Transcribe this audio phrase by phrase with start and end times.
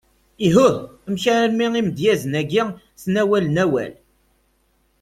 [0.47, 0.77] Ihuh!
[1.07, 3.93] amek armi imedyazen agi ttnawalen awal?